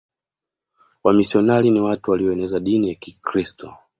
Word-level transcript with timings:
Wamisionari 1.03 1.69
ni 1.71 1.79
watu 1.81 2.11
walioeneza 2.11 2.59
dini 2.59 2.89
ya 2.89 2.95
kikiristo 2.95 3.73